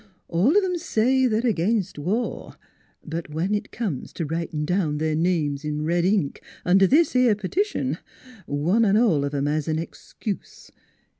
All 0.27 0.57
of 0.57 0.63
'em 0.63 0.79
say 0.79 1.27
they're 1.27 1.45
against 1.45 1.99
war; 1.99 2.55
but 3.05 3.29
when 3.29 3.53
it 3.53 3.71
comes 3.71 4.11
t' 4.11 4.23
writin' 4.23 4.65
down 4.65 4.97
their 4.97 5.13
names 5.13 5.63
in 5.63 5.83
red 5.85 6.05
ink 6.05 6.41
under 6.65 6.87
this 6.87 7.15
'ere 7.15 7.35
petition 7.35 7.99
one 8.47 8.83
an' 8.83 8.97
all 8.97 9.23
of 9.23 9.35
'em 9.35 9.45
has 9.45 9.67
an 9.67 9.77
excuse. 9.77 10.71